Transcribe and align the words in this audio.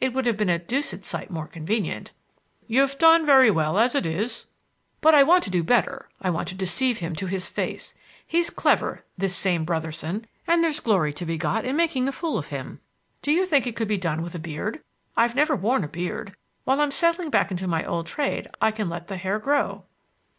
It 0.00 0.14
would 0.14 0.24
have 0.24 0.38
been 0.38 0.48
a 0.48 0.58
deuced 0.58 1.04
sight 1.04 1.30
more 1.30 1.46
convenient." 1.46 2.10
"You've 2.66 2.96
done 2.96 3.26
very 3.26 3.50
well 3.50 3.76
as 3.76 3.94
it 3.94 4.06
is." 4.06 4.46
"But 5.02 5.14
I 5.14 5.22
want 5.22 5.42
to 5.44 5.50
do 5.50 5.62
better. 5.62 6.08
I 6.22 6.30
want 6.30 6.48
to 6.48 6.54
deceive 6.54 7.00
him 7.00 7.14
to 7.16 7.26
his 7.26 7.50
face. 7.50 7.92
He's 8.26 8.48
clever, 8.48 9.04
this 9.18 9.36
same 9.36 9.66
Brotherson, 9.66 10.24
and 10.46 10.64
there's 10.64 10.80
glory 10.80 11.12
to 11.12 11.26
be 11.26 11.36
got 11.36 11.66
in 11.66 11.76
making 11.76 12.08
a 12.08 12.12
fool 12.12 12.38
of 12.38 12.46
him. 12.46 12.80
Do 13.20 13.30
you 13.30 13.44
think 13.44 13.66
it 13.66 13.76
could 13.76 13.86
be 13.88 13.98
done 13.98 14.22
with 14.22 14.34
a 14.34 14.38
beard? 14.38 14.82
I've 15.14 15.34
never 15.36 15.54
worn 15.54 15.84
a 15.84 15.88
beard. 15.88 16.34
While 16.64 16.80
I'm 16.80 16.90
settling 16.90 17.28
back 17.28 17.50
into 17.50 17.68
my 17.68 17.84
old 17.84 18.06
trade, 18.06 18.48
I 18.62 18.70
can 18.70 18.88
let 18.88 19.08
the 19.08 19.18
hair 19.18 19.38
grow." 19.38 19.84